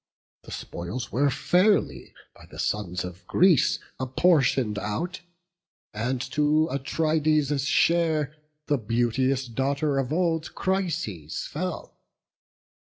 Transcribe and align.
The 0.41 0.51
spoils 0.51 1.11
were 1.11 1.29
fairly 1.29 2.15
by 2.33 2.47
the 2.49 2.57
sons 2.57 3.03
of 3.05 3.27
Greece 3.27 3.77
Apportion'd 3.99 4.79
out; 4.79 5.21
and 5.93 6.19
to 6.31 6.67
Atrides' 6.71 7.65
share 7.67 8.35
The 8.65 8.79
beauteous 8.79 9.45
daughter 9.45 9.99
of 9.99 10.11
old 10.11 10.55
Chryses 10.55 11.45
fell. 11.47 11.99